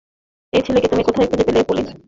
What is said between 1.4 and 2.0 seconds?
পেলে, পলি?